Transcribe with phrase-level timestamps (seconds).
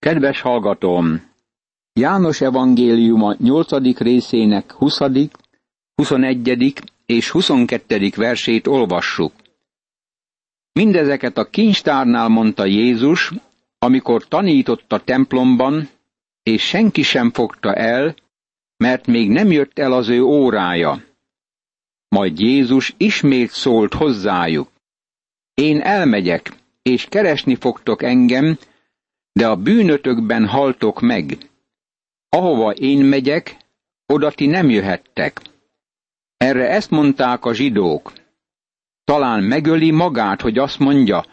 [0.00, 1.30] Kedves hallgatóm!
[1.92, 3.98] János evangéliuma 8.
[3.98, 4.98] részének 20.,
[5.94, 6.74] 21.
[7.06, 8.10] és 22.
[8.16, 9.32] versét olvassuk.
[10.72, 13.32] Mindezeket a kincstárnál mondta Jézus,
[13.78, 15.88] amikor tanított a templomban,
[16.42, 18.14] és senki sem fogta el,
[18.76, 21.02] mert még nem jött el az ő órája.
[22.08, 24.70] Majd Jézus ismét szólt hozzájuk.
[25.54, 26.52] Én elmegyek,
[26.82, 28.58] és keresni fogtok engem,
[29.38, 31.50] de a bűnötökben haltok meg.
[32.28, 33.56] Ahova én megyek,
[34.06, 35.42] oda ti nem jöhettek.
[36.36, 38.12] Erre ezt mondták a zsidók.
[39.04, 41.24] Talán megöli magát, hogy azt mondja,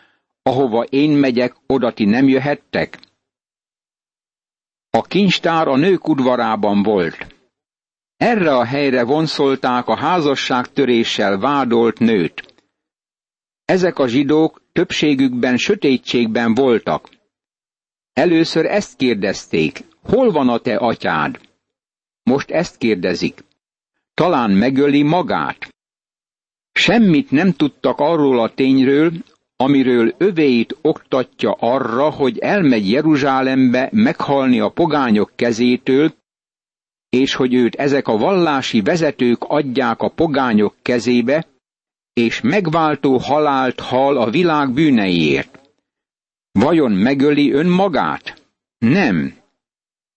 [0.42, 3.00] ahova én megyek, oda ti nem jöhettek?
[4.90, 7.36] A kincstár a nők udvarában volt.
[8.18, 12.54] Erre a helyre vonszolták a házasság töréssel vádolt nőt.
[13.66, 17.15] Ezek a zsidók többségükben sötétségben voltak.
[18.16, 21.40] Először ezt kérdezték, hol van a te atyád?
[22.24, 23.44] Most ezt kérdezik.
[24.14, 25.70] Talán megöli magát?
[26.72, 29.12] Semmit nem tudtak arról a tényről,
[29.56, 36.14] amiről övéit oktatja arra, hogy elmegy Jeruzsálembe meghalni a pogányok kezétől,
[37.10, 41.48] és hogy őt ezek a vallási vezetők adják a pogányok kezébe,
[42.14, 45.60] és megváltó halált hal a világ bűneiért.
[46.60, 48.42] Vajon megöli önmagát?
[48.78, 49.38] Nem.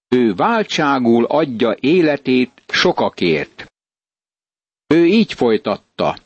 [0.09, 3.73] Ő váltságul adja életét sokakért.
[4.87, 6.19] Ő így folytatta.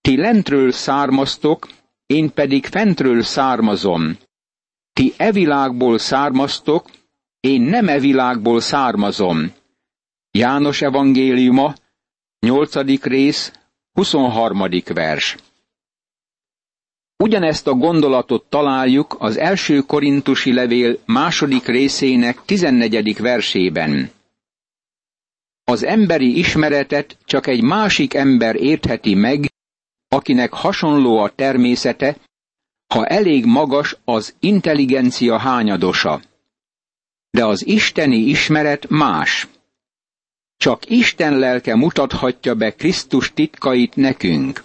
[0.00, 1.68] Ti lentről származtok,
[2.06, 4.18] én pedig fentről származom.
[4.92, 6.90] Ti e világból származtok,
[7.40, 9.52] én nem e világból származom.
[10.30, 11.74] János evangéliuma,
[12.38, 13.02] 8.
[13.02, 13.52] rész,
[13.92, 14.64] 23.
[14.84, 15.36] vers.
[17.16, 23.18] Ugyanezt a gondolatot találjuk az első korintusi levél második részének 14.
[23.18, 24.10] versében.
[25.64, 29.52] Az emberi ismeretet csak egy másik ember értheti meg,
[30.08, 32.16] akinek hasonló a természete,
[32.94, 36.20] ha elég magas az intelligencia hányadosa.
[37.30, 39.48] De az isteni ismeret más.
[40.56, 44.60] Csak Isten lelke mutathatja be Krisztus titkait nekünk.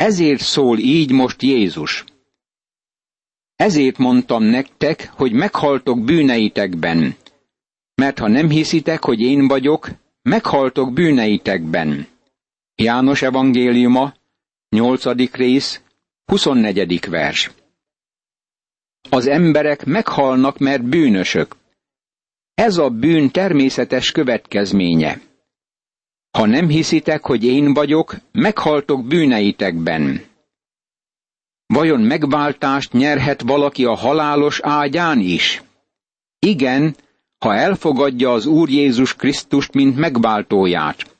[0.00, 2.04] Ezért szól így most Jézus.
[3.56, 7.16] Ezért mondtam nektek, hogy meghaltok bűneitekben.
[7.94, 9.90] Mert ha nem hiszitek, hogy én vagyok,
[10.22, 12.06] meghaltok bűneitekben.
[12.74, 14.14] János evangéliuma,
[14.68, 15.32] 8.
[15.32, 15.80] rész,
[16.24, 17.08] 24.
[17.08, 17.50] vers.
[19.10, 21.56] Az emberek meghalnak, mert bűnösök.
[22.54, 25.20] Ez a bűn természetes következménye.
[26.30, 30.24] Ha nem hiszitek, hogy én vagyok, meghaltok bűneitekben.
[31.66, 35.62] Vajon megváltást nyerhet valaki a halálos ágyán is?
[36.38, 36.96] Igen,
[37.38, 41.18] ha elfogadja az Úr Jézus Krisztust, mint megváltóját.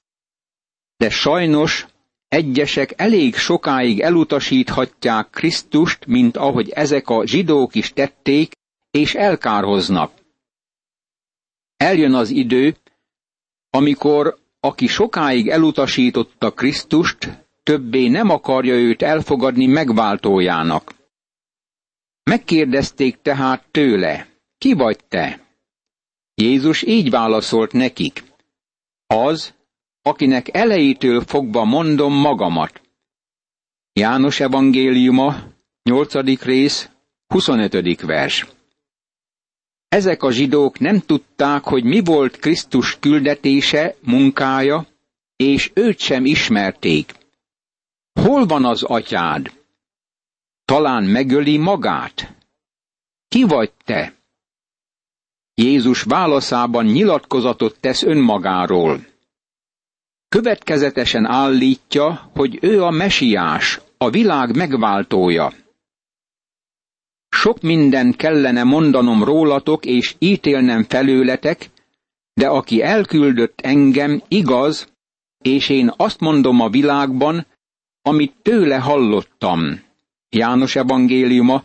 [0.97, 1.87] De sajnos
[2.29, 8.53] egyesek elég sokáig elutasíthatják Krisztust, mint ahogy ezek a zsidók is tették,
[8.91, 10.13] és elkárhoznak.
[11.77, 12.77] Eljön az idő,
[13.71, 17.29] amikor aki sokáig elutasította Krisztust,
[17.63, 20.95] többé nem akarja őt elfogadni megváltójának.
[22.23, 24.27] Megkérdezték tehát tőle,
[24.59, 25.41] ki vagy te?
[26.35, 28.25] Jézus így válaszolt nekik,
[29.07, 29.55] az,
[30.03, 32.81] akinek elejétől fogva mondom magamat.
[33.93, 35.37] János evangéliuma,
[35.83, 36.43] 8.
[36.43, 36.91] rész,
[37.27, 38.01] 25.
[38.01, 38.47] vers.
[39.91, 44.87] Ezek a zsidók nem tudták, hogy mi volt Krisztus küldetése, munkája,
[45.37, 47.15] és őt sem ismerték.
[48.21, 49.53] Hol van az atyád?
[50.65, 52.35] Talán megöli magát?
[53.29, 54.15] Ki vagy te?
[55.55, 59.07] Jézus válaszában nyilatkozatot tesz önmagáról.
[60.29, 65.53] Következetesen állítja, hogy ő a mesiás, a világ megváltója.
[67.43, 71.71] Sok minden kellene mondanom rólatok és ítélnem felőletek,
[72.35, 74.93] de aki elküldött engem, igaz,
[75.39, 77.47] és én azt mondom a világban,
[78.03, 79.81] amit tőle hallottam.
[80.29, 81.63] János evangéliuma,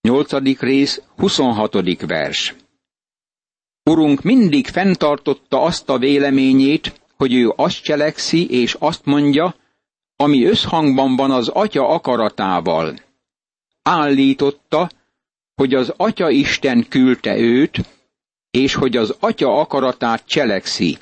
[0.00, 0.60] 8.
[0.60, 2.00] rész, 26.
[2.06, 2.54] vers.
[3.90, 9.54] Urunk mindig fenntartotta azt a véleményét, hogy ő azt cselekszi és azt mondja,
[10.16, 12.94] ami összhangban van az atya akaratával.
[13.82, 14.88] Állította,
[15.58, 17.78] hogy az Atya Isten küldte őt,
[18.50, 20.96] és hogy az Atya akaratát cselekszi.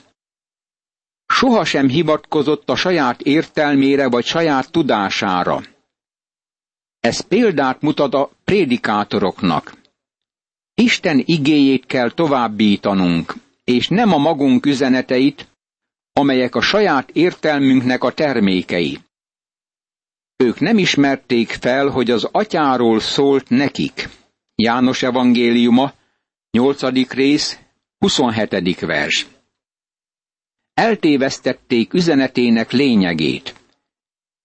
[1.26, 5.60] Sohasem hivatkozott a saját értelmére vagy saját tudására.
[7.00, 9.74] Ez példát mutat a prédikátoroknak.
[10.74, 15.48] Isten igéjét kell továbbítanunk, és nem a magunk üzeneteit,
[16.12, 18.98] amelyek a saját értelmünknek a termékei.
[20.36, 24.08] Ők nem ismerték fel, hogy az atyáról szólt nekik.
[24.58, 25.92] János evangéliuma,
[26.50, 27.10] 8.
[27.12, 27.58] rész,
[27.98, 28.80] 27.
[28.80, 29.26] vers.
[30.74, 33.54] Eltévesztették üzenetének lényegét.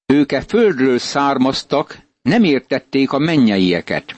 [0.06, 4.16] Őke földről származtak, nem értették a mennyeieket.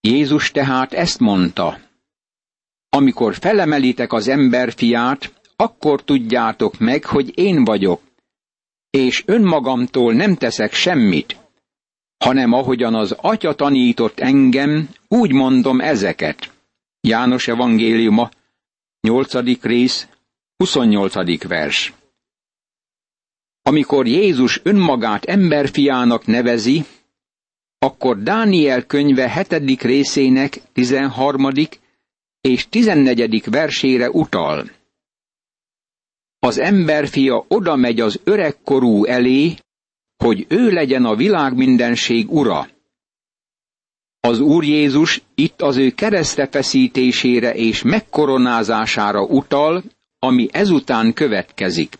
[0.00, 1.78] Jézus tehát ezt mondta,
[2.88, 8.00] amikor felemelitek az ember fiát, akkor tudjátok meg, hogy én vagyok,
[8.90, 11.45] és önmagamtól nem teszek semmit,
[12.18, 16.52] hanem ahogyan az atya tanított engem, úgy mondom ezeket.
[17.00, 18.30] János evangéliuma,
[19.00, 19.62] 8.
[19.62, 20.08] rész,
[20.56, 21.46] 28.
[21.48, 21.92] vers.
[23.62, 26.84] Amikor Jézus önmagát emberfiának nevezi,
[27.78, 29.82] akkor Dániel könyve 7.
[29.82, 31.50] részének 13.
[32.40, 33.50] és 14.
[33.50, 34.70] versére utal.
[36.38, 39.54] Az emberfia oda megy az öregkorú elé,
[40.16, 42.68] hogy ő legyen a világ mindenség ura.
[44.20, 49.82] Az Úr Jézus itt az ő keresztre feszítésére és megkoronázására utal,
[50.18, 51.96] ami ezután következik.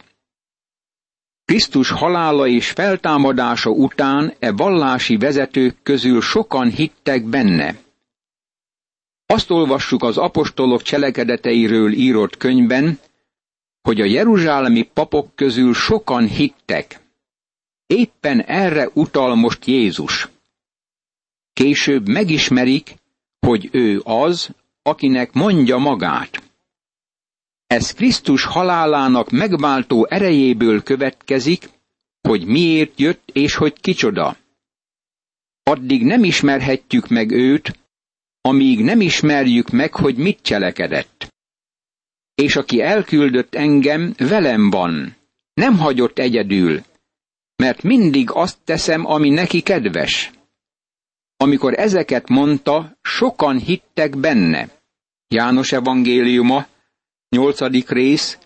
[1.45, 7.77] Krisztus halála és feltámadása után e vallási vezetők közül sokan hittek benne.
[9.27, 12.99] Azt olvassuk az apostolok cselekedeteiről írott könyvben,
[13.83, 17.06] hogy a jeruzsálemi papok közül sokan hittek.
[17.87, 20.29] Éppen erre utal most Jézus.
[21.53, 22.95] Később megismerik,
[23.41, 24.51] hogy ő az,
[24.83, 26.43] akinek mondja magát.
[27.67, 31.69] Ez Krisztus halálának megváltó erejéből következik,
[32.21, 34.37] hogy miért jött és hogy kicsoda.
[35.63, 37.79] Addig nem ismerhetjük meg őt,
[38.41, 41.35] amíg nem ismerjük meg, hogy mit cselekedett.
[42.35, 45.17] És aki elküldött engem, velem van,
[45.55, 46.83] nem hagyott egyedül,
[47.57, 50.31] mert mindig azt teszem, ami neki kedves.
[51.37, 54.69] Amikor ezeket mondta, sokan hittek benne.
[55.29, 56.67] János evangéliuma,
[57.29, 57.89] 8.
[57.89, 58.39] rész,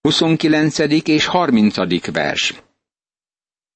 [0.00, 0.78] 29.
[1.08, 2.12] és 30.
[2.12, 2.54] vers.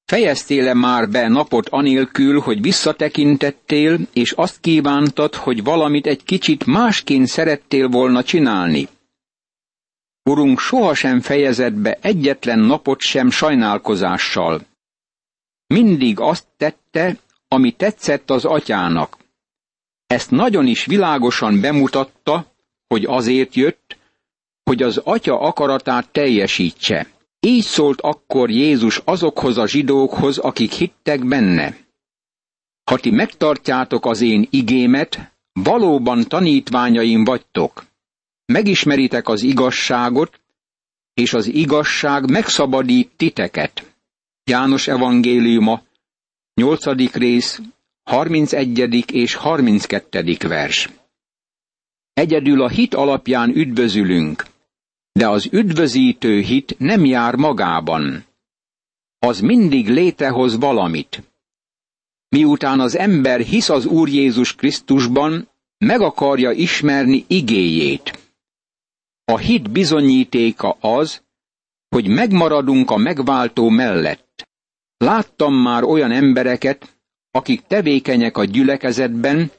[0.05, 7.27] Fejeztél-e már be napot anélkül, hogy visszatekintettél, és azt kívántad, hogy valamit egy kicsit másként
[7.27, 8.89] szerettél volna csinálni?
[10.29, 14.61] Urunk sohasem fejezett be egyetlen napot sem sajnálkozással.
[15.67, 17.17] Mindig azt tette,
[17.49, 19.17] ami tetszett az atyának.
[20.07, 22.53] Ezt nagyon is világosan bemutatta,
[22.89, 23.97] hogy azért jött,
[24.65, 27.07] hogy az atya akaratát teljesítse.
[27.41, 31.77] Így szólt akkor Jézus azokhoz a zsidókhoz, akik hittek benne.
[32.85, 37.88] Ha ti megtartjátok az én igémet, valóban tanítványaim vagytok.
[38.53, 40.41] Megismeritek az igazságot,
[41.15, 43.97] és az igazság megszabadít titeket.
[44.45, 45.83] János evangéliuma,
[46.55, 47.13] 8.
[47.13, 47.61] rész,
[48.03, 49.05] 31.
[49.13, 50.37] és 32.
[50.41, 50.89] vers.
[52.13, 54.47] Egyedül a hit alapján üdvözülünk,
[55.13, 58.25] de az üdvözítő hit nem jár magában.
[59.19, 61.23] Az mindig létrehoz valamit.
[62.29, 65.49] Miután az ember hisz az Úr Jézus Krisztusban,
[65.79, 68.27] meg akarja ismerni igéjét.
[69.33, 71.23] A hit bizonyítéka az,
[71.89, 74.49] hogy megmaradunk a megváltó mellett.
[74.97, 76.97] Láttam már olyan embereket,
[77.31, 79.51] akik tevékenyek a gyülekezetben,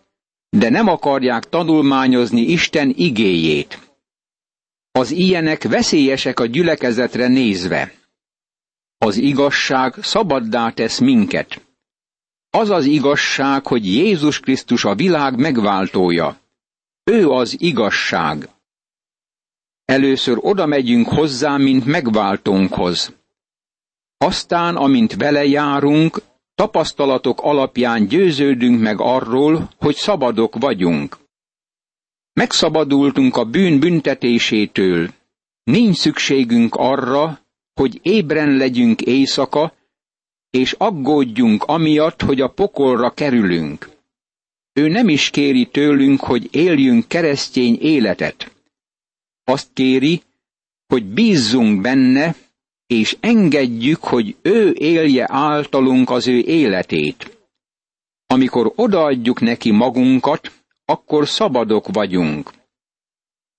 [0.49, 3.91] de nem akarják tanulmányozni Isten igéjét.
[4.91, 7.93] Az ilyenek veszélyesek a gyülekezetre nézve.
[8.97, 11.65] Az igazság szabaddá tesz minket.
[12.49, 16.39] Az az igazság, hogy Jézus Krisztus a világ megváltója.
[17.03, 18.49] Ő az igazság.
[19.89, 23.13] Először oda megyünk hozzá, mint megváltónkhoz.
[24.17, 26.21] Aztán, amint vele járunk,
[26.55, 31.17] tapasztalatok alapján győződünk meg arról, hogy szabadok vagyunk.
[32.33, 35.09] Megszabadultunk a bűn büntetésétől.
[35.63, 37.39] Nincs szükségünk arra,
[37.73, 39.73] hogy ébren legyünk éjszaka,
[40.49, 43.89] és aggódjunk amiatt, hogy a pokolra kerülünk.
[44.73, 48.51] Ő nem is kéri tőlünk, hogy éljünk keresztény életet.
[49.49, 50.21] Azt kéri,
[50.87, 52.35] hogy bízzunk benne,
[52.87, 57.37] és engedjük, hogy ő élje általunk az ő életét.
[58.27, 60.51] Amikor odaadjuk neki magunkat,
[60.85, 62.51] akkor szabadok vagyunk.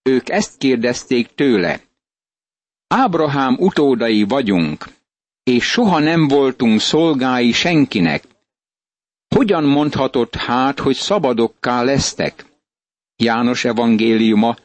[0.02, 1.80] Ők ezt kérdezték tőle.
[2.87, 4.85] Ábrahám utódai vagyunk,
[5.42, 8.25] és soha nem voltunk szolgái senkinek.
[9.35, 12.47] Hogyan mondhatott hát, hogy szabadokká lesztek?
[13.16, 14.56] János evangéliuma,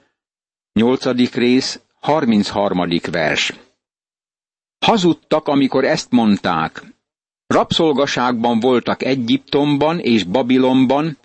[0.79, 1.33] 8.
[1.33, 2.87] rész, 33.
[3.11, 3.53] vers.
[4.85, 6.83] Hazudtak, amikor ezt mondták.
[7.47, 11.17] Rabszolgaságban voltak Egyiptomban és Babilonban,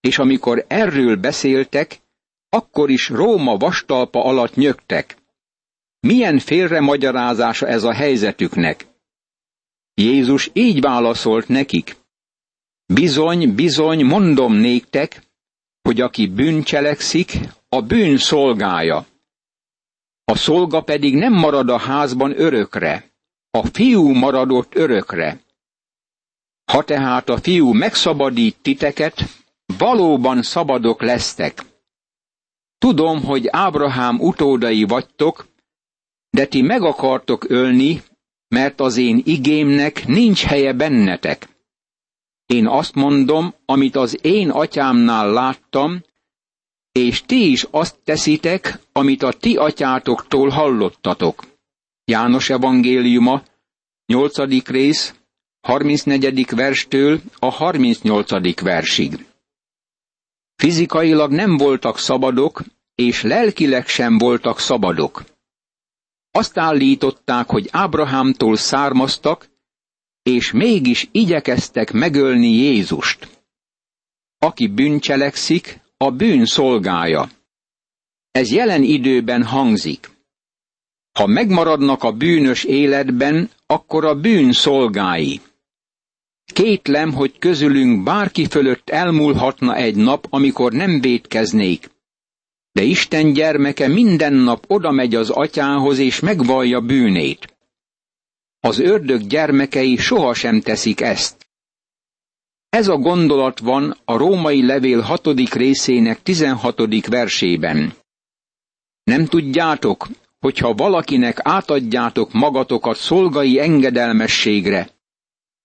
[0.00, 2.00] és amikor erről beszéltek,
[2.48, 5.16] akkor is Róma vastalpa alatt nyögtek.
[6.00, 8.86] Milyen félre magyarázása ez a helyzetüknek?
[9.94, 11.96] Jézus így válaszolt nekik.
[12.86, 15.22] Bizony, bizony, mondom néktek,
[15.82, 17.38] hogy aki bűncselekszik,
[17.74, 19.06] a bűn szolgája.
[20.24, 23.12] A szolga pedig nem marad a házban örökre,
[23.50, 25.40] a fiú maradott örökre.
[26.72, 29.20] Ha tehát a fiú megszabadít titeket,
[29.78, 31.64] valóban szabadok lesztek.
[32.78, 35.46] Tudom, hogy Ábrahám utódai vagytok,
[36.30, 38.02] de ti meg akartok ölni,
[38.48, 41.48] mert az én igémnek nincs helye bennetek.
[42.46, 46.02] Én azt mondom, amit az én atyámnál láttam,
[46.98, 51.44] és ti is azt teszitek, amit a ti atyátoktól hallottatok.
[52.04, 53.42] János evangéliuma,
[54.06, 54.66] 8.
[54.66, 55.14] rész,
[55.60, 56.54] 34.
[56.54, 58.60] verstől a 38.
[58.60, 59.26] versig.
[60.56, 62.62] Fizikailag nem voltak szabadok,
[62.94, 65.24] és lelkileg sem voltak szabadok.
[66.30, 69.48] Azt állították, hogy Ábrahámtól származtak,
[70.22, 73.28] és mégis igyekeztek megölni Jézust.
[74.38, 77.28] Aki bűncselekszik, a bűn szolgája.
[78.30, 80.10] Ez jelen időben hangzik.
[81.18, 85.40] Ha megmaradnak a bűnös életben, akkor a bűn szolgái.
[86.52, 91.90] Kétlem, hogy közülünk bárki fölött elmúlhatna egy nap, amikor nem vétkeznék.
[92.72, 97.56] De Isten gyermeke minden nap oda megy az atyához és megvallja bűnét.
[98.60, 101.43] Az ördög gyermekei sohasem teszik ezt.
[102.74, 107.92] Ez a gondolat van a római levél hatodik részének tizenhatodik versében.
[109.04, 110.08] Nem tudjátok,
[110.40, 114.88] hogyha valakinek átadjátok magatokat szolgai engedelmességre,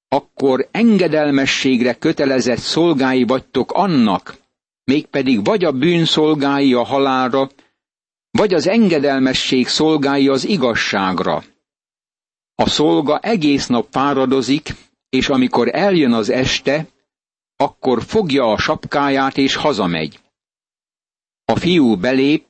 [0.08, 4.38] akkor engedelmességre kötelezett szolgái vagytok annak,
[4.84, 7.50] mégpedig vagy a bűn szolgái a halálra,
[8.32, 11.44] vagy az engedelmesség szolgái az igazságra.
[12.56, 14.76] A szolga egész nap fáradozik,
[15.10, 16.88] és amikor eljön az este,
[17.62, 20.20] akkor fogja a sapkáját és hazamegy.
[21.46, 22.46] A fiú belép,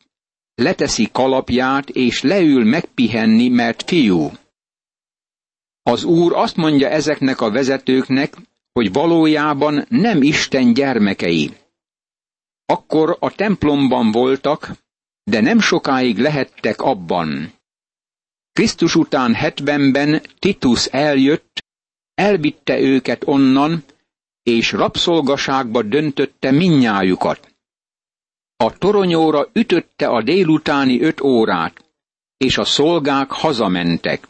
[0.55, 4.31] leteszi kalapját és leül megpihenni, mert fiú.
[5.83, 8.37] Az úr azt mondja ezeknek a vezetőknek,
[8.71, 11.57] hogy valójában nem Isten gyermekei.
[12.65, 14.71] Akkor a templomban voltak,
[15.23, 17.53] de nem sokáig lehettek abban.
[18.53, 21.63] Krisztus után hetvenben Titus eljött,
[22.13, 23.83] elvitte őket onnan,
[24.50, 27.56] és rabszolgaságba döntötte minnyájukat.
[28.56, 31.86] A toronyóra ütötte a délutáni öt órát,
[32.38, 34.27] és a szolgák hazamentek.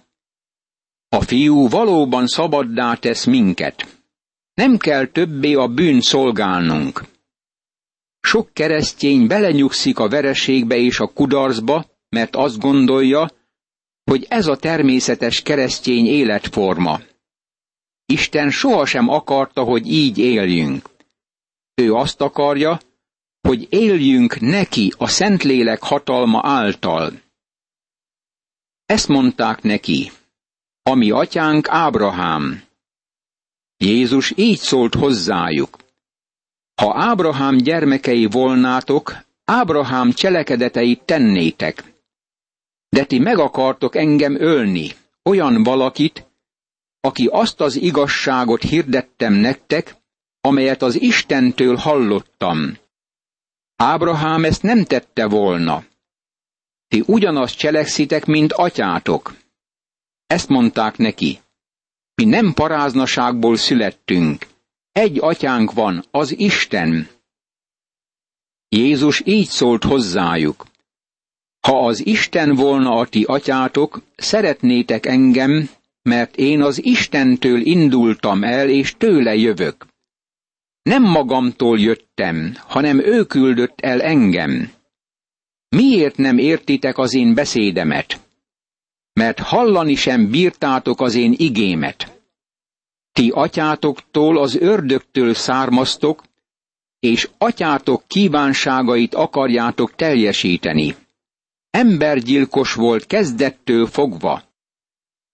[1.09, 4.01] A fiú valóban szabaddá tesz minket.
[4.53, 7.03] Nem kell többé a bűn szolgálnunk.
[8.19, 13.29] Sok keresztény belenyugszik a vereségbe és a kudarcba, mert azt gondolja,
[14.03, 16.99] hogy ez a természetes keresztény életforma.
[18.11, 20.89] Isten sohasem akarta, hogy így éljünk.
[21.75, 22.79] Ő azt akarja,
[23.41, 27.21] hogy éljünk neki a Szentlélek hatalma által.
[28.85, 30.11] Ezt mondták neki,
[30.83, 32.63] ami atyánk Ábrahám.
[33.77, 35.77] Jézus így szólt hozzájuk.
[36.81, 41.93] Ha Ábrahám gyermekei volnátok, Ábrahám cselekedeteit tennétek.
[42.89, 44.91] De ti meg akartok engem ölni,
[45.23, 46.28] olyan valakit,
[47.01, 49.95] aki azt az igazságot hirdettem nektek,
[50.41, 52.77] amelyet az Istentől hallottam.
[53.75, 55.83] Ábrahám ezt nem tette volna.
[56.87, 59.35] Ti ugyanazt cselekszitek, mint atyátok.
[60.25, 61.39] Ezt mondták neki.
[62.13, 64.47] Mi nem paráznaságból születtünk.
[64.91, 67.07] Egy atyánk van, az Isten.
[68.69, 70.65] Jézus így szólt hozzájuk.
[71.67, 75.69] Ha az Isten volna a ti atyátok, szeretnétek engem,
[76.01, 79.85] mert én az Istentől indultam el, és tőle jövök.
[80.81, 84.71] Nem magamtól jöttem, hanem ő küldött el engem.
[85.69, 88.19] Miért nem értitek az én beszédemet?
[89.13, 92.21] Mert hallani sem bírtátok az én igémet.
[93.11, 96.23] Ti atyátoktól, az ördögtől származtok,
[96.99, 100.95] és atyátok kívánságait akarjátok teljesíteni.
[101.69, 104.48] Embergyilkos volt kezdettől fogva,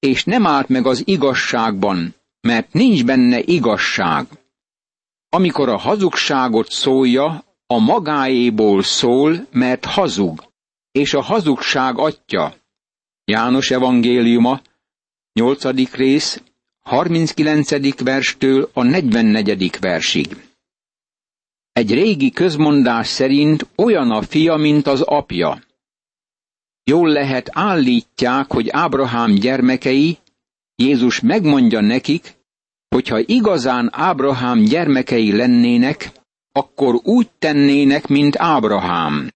[0.05, 4.27] és nem állt meg az igazságban, mert nincs benne igazság.
[5.29, 10.43] Amikor a hazugságot szólja, a magáéból szól, mert hazug,
[10.91, 12.55] és a hazugság atya.
[13.23, 14.61] János evangéliuma,
[15.33, 15.95] 8.
[15.95, 16.41] rész,
[16.81, 18.01] 39.
[18.03, 19.79] verstől a 44.
[19.79, 20.37] versig.
[21.71, 25.61] Egy régi közmondás szerint olyan a fia, mint az apja.
[26.87, 30.17] Jól lehet állítják, hogy Ábrahám gyermekei,
[30.75, 32.37] Jézus megmondja nekik,
[32.87, 36.11] hogy ha igazán Ábrahám gyermekei lennének,
[36.51, 39.31] akkor úgy tennének, mint Ábrahám.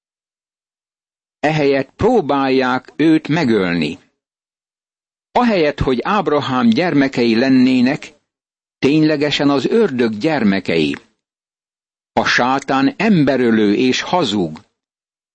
[1.40, 4.00] Ehelyett próbálják őt megölni.
[5.32, 8.14] Ahelyett, hogy Ábrahám gyermekei lennének,
[8.80, 10.96] ténylegesen az ördög gyermekei.
[12.14, 14.60] A sátán emberölő és hazug,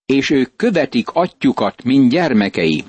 [0.07, 2.85] és ők követik atyukat, mint gyermekei.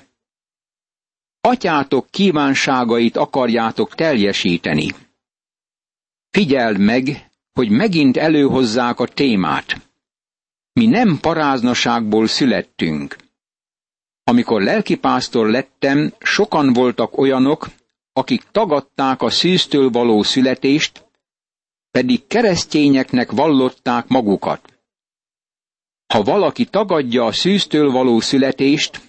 [1.42, 4.88] Atyátok kívánságait akarjátok teljesíteni.
[6.30, 9.90] Figyeld meg, hogy megint előhozzák a témát.
[10.74, 13.16] Mi nem paráznaságból születtünk.
[14.24, 17.68] Amikor lelkipásztor lettem, sokan voltak olyanok,
[18.14, 21.06] akik tagadták a szűztől való születést,
[21.92, 24.75] pedig keresztényeknek vallották magukat.
[26.14, 29.02] Ha valaki tagadja a szűztől való születést,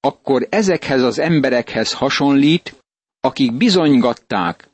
[0.00, 2.84] akkor ezekhez az emberekhez hasonlít,
[3.20, 4.68] akik bizonygatták,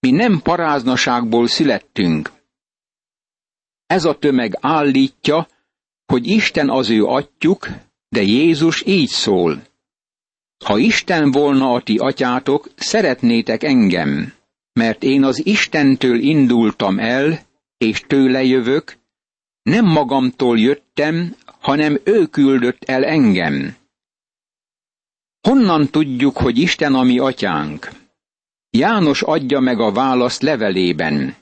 [0.00, 2.32] mi nem paráznaságból születtünk.
[3.86, 5.48] Ez a tömeg állítja,
[6.06, 7.68] hogy Isten az ő atyuk,
[8.08, 9.62] de Jézus így szól.
[10.64, 14.32] Ha Isten volna a ti atyátok, szeretnétek engem,
[14.72, 17.40] mert én az Istentől indultam el,
[17.76, 18.98] és tőle jövök,
[19.68, 23.76] nem magamtól jöttem, hanem ő küldött el engem.
[25.40, 27.90] Honnan tudjuk, hogy Isten a mi atyánk?
[28.70, 31.34] János adja meg a választ levelében.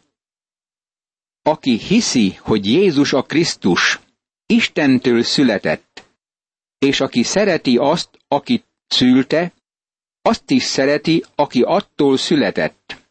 [1.42, 4.00] Aki hiszi, hogy Jézus a Krisztus,
[4.46, 6.04] Istentől született,
[6.78, 9.52] és aki szereti azt, akit szülte,
[10.22, 13.02] azt is szereti, aki attól született.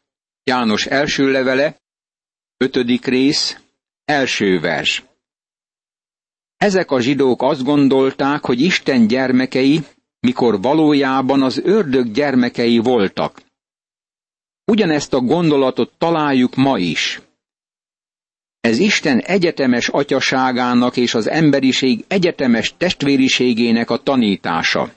[0.43, 1.75] János első levele,
[2.57, 3.64] ötödik rész,
[4.05, 5.03] első vers.
[6.57, 9.79] Ezek a zsidók azt gondolták, hogy Isten gyermekei,
[10.19, 13.41] mikor valójában az ördög gyermekei voltak.
[14.65, 17.21] Ugyanezt a gondolatot találjuk ma is.
[18.59, 24.93] Ez Isten egyetemes atyaságának és az emberiség egyetemes testvériségének a tanítása.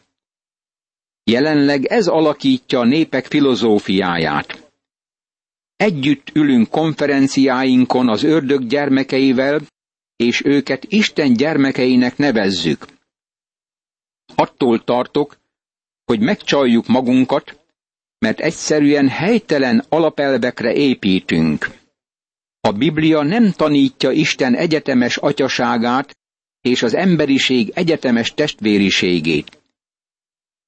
[1.24, 4.67] Jelenleg ez alakítja a népek filozófiáját.
[5.78, 9.60] Együtt ülünk konferenciáinkon az ördög gyermekeivel,
[10.16, 12.86] és őket Isten gyermekeinek nevezzük.
[14.34, 15.36] Attól tartok,
[16.04, 17.58] hogy megcsaljuk magunkat,
[18.18, 21.70] mert egyszerűen helytelen alapelvekre építünk.
[22.60, 26.16] A Biblia nem tanítja Isten egyetemes atyaságát
[26.60, 29.58] és az emberiség egyetemes testvériségét.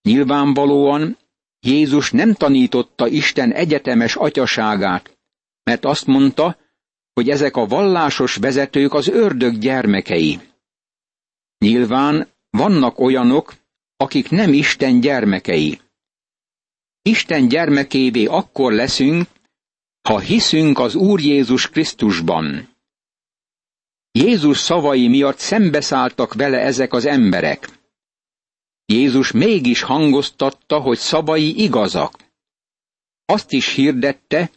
[0.03, 1.17] Nyilvánvalóan
[1.61, 5.19] Jézus nem tanította Isten egyetemes atyaságát,
[5.63, 6.57] mert azt mondta,
[7.13, 10.41] hogy ezek a vallásos vezetők az ördög gyermekei.
[11.59, 13.55] Nyilván vannak olyanok,
[13.97, 15.81] akik nem Isten gyermekei.
[17.03, 19.29] Isten gyermekévé akkor leszünk,
[20.09, 22.69] ha hiszünk az Úr Jézus Krisztusban.
[24.13, 27.80] Jézus szavai miatt szembeszálltak vele ezek az emberek.
[28.91, 32.19] Jézus mégis hangoztatta, hogy szavai igazak.
[33.25, 34.51] Azt is hirdette,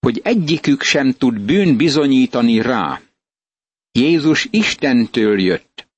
[0.00, 3.00] hogy egyikük sem tud bűn bizonyítani rá.
[3.92, 5.88] Jézus Istentől jött,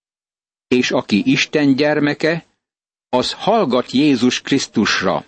[0.66, 2.46] és aki Isten gyermeke,
[3.09, 5.24] az hallgat Jézus Krisztusra.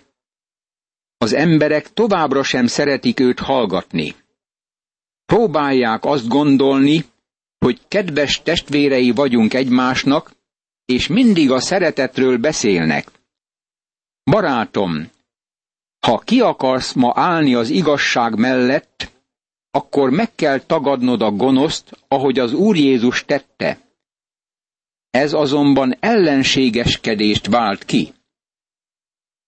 [1.17, 4.15] Az emberek továbbra sem szeretik őt hallgatni.
[5.25, 7.05] Próbálják azt gondolni,
[7.57, 10.31] hogy kedves testvérei vagyunk egymásnak,
[10.91, 13.11] és mindig a szeretetről beszélnek.
[14.23, 15.09] Barátom,
[15.99, 19.11] ha ki akarsz ma állni az igazság mellett,
[19.71, 23.79] akkor meg kell tagadnod a gonoszt, ahogy az Úr Jézus tette.
[25.09, 28.13] Ez azonban ellenségeskedést vált ki.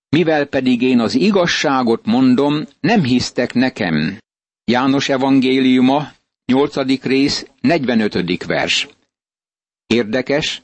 [0.09, 4.17] Mivel pedig én az igazságot mondom, nem hisztek nekem.
[4.65, 6.11] János evangéliuma,
[6.45, 7.03] 8.
[7.03, 8.45] rész, 45.
[8.45, 8.87] vers.
[9.87, 10.61] Érdekes,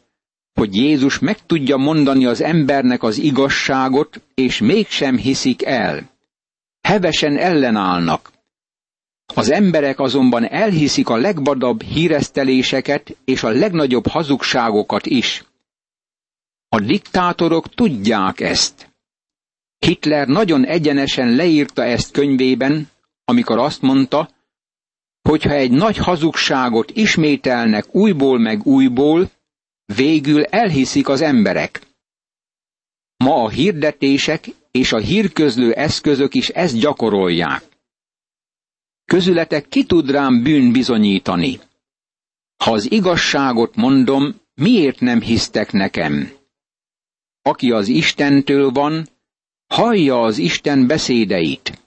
[0.54, 6.10] hogy Jézus meg tudja mondani az embernek az igazságot, és mégsem hiszik el.
[6.82, 8.32] Hevesen ellenállnak.
[9.36, 15.44] Az emberek azonban elhiszik a legvadabb híreszteléseket és a legnagyobb hazugságokat is.
[16.70, 18.90] A diktátorok tudják ezt.
[19.78, 22.90] Hitler nagyon egyenesen leírta ezt könyvében,
[23.26, 24.30] amikor azt mondta,
[25.22, 29.30] hogyha egy nagy hazugságot ismételnek újból meg újból,
[29.96, 31.82] végül elhiszik az emberek.
[33.18, 37.64] Ma a hirdetések és a hírközlő eszközök is ezt gyakorolják.
[39.06, 41.60] Közületek ki tud rám bűn bizonyítani?
[42.64, 46.32] Ha az igazságot mondom, miért nem hisztek nekem?
[47.42, 49.08] Aki az Istentől van,
[49.68, 51.82] hallja az Isten beszédeit.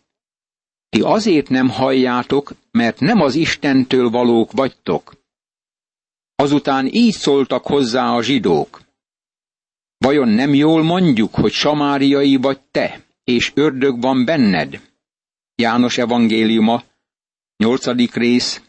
[0.89, 5.22] Ti azért nem halljátok, mert nem az Istentől valók vagytok.
[6.43, 8.83] Azután így szóltak hozzá a zsidók.
[9.99, 14.81] Vajon nem jól mondjuk, hogy samáriai vagy te, és ördög van benned?
[15.55, 16.83] János evangéliuma,
[17.57, 18.15] 8.
[18.15, 18.63] rész,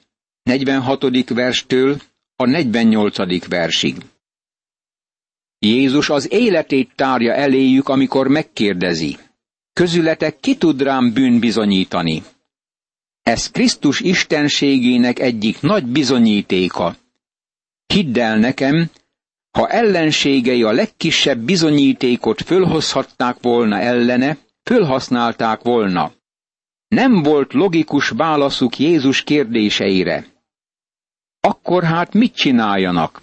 [0.43, 1.29] 46.
[1.29, 2.01] verstől
[2.35, 3.47] a 48.
[3.47, 3.95] versig.
[5.59, 9.17] Jézus az életét tárja eléjük, amikor megkérdezi.
[9.73, 12.23] Közületek ki tud rám bűn bizonyítani?
[13.21, 17.01] Ez Krisztus istenségének egyik nagy bizonyítéka.
[17.93, 18.89] Hidd el nekem,
[19.51, 26.11] ha ellenségei a legkisebb bizonyítékot fölhozhatták volna ellene, fölhasználták volna.
[26.87, 30.25] Nem volt logikus válaszuk Jézus kérdéseire.
[31.39, 33.21] Akkor hát mit csináljanak?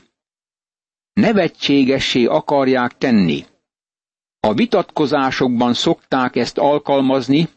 [1.12, 3.44] Nevetségessé akarják tenni.
[4.40, 7.48] A vitatkozásokban szokták ezt alkalmazni,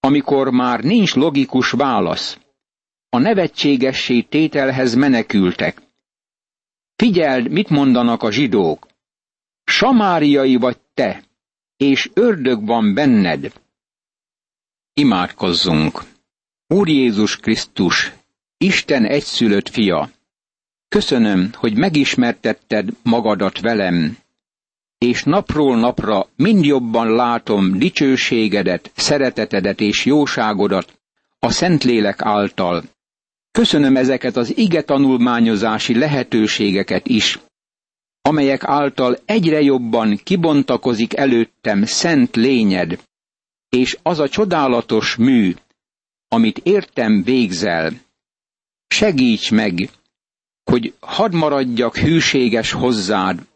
[0.00, 2.38] amikor már nincs logikus válasz.
[3.08, 5.84] A nevetségessé tételhez menekültek.
[6.96, 8.86] Figyeld, mit mondanak a zsidók.
[9.64, 11.22] Samáriai vagy te,
[11.76, 13.52] és ördög van benned.
[14.92, 16.02] Imádkozzunk.
[16.66, 18.12] Úr Jézus Krisztus,
[18.58, 20.10] Isten egyszülött fia,
[20.88, 24.16] köszönöm, hogy megismertetted magadat velem,
[24.98, 30.98] és napról napra mind jobban látom dicsőségedet, szeretetedet és jóságodat
[31.38, 32.82] a Szentlélek által.
[33.56, 37.38] Köszönöm ezeket az ige tanulmányozási lehetőségeket is,
[38.22, 42.98] amelyek által egyre jobban kibontakozik előttem szent lényed,
[43.68, 45.54] és az a csodálatos mű,
[46.28, 47.92] amit értem végzel.
[48.86, 49.90] Segíts meg,
[50.64, 53.46] hogy hadd maradjak hűséges hozzád,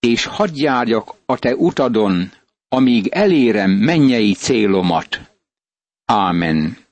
[0.00, 2.30] és hadd járjak a te utadon,
[2.68, 5.20] amíg elérem mennyei célomat.
[6.04, 6.86] Ámen.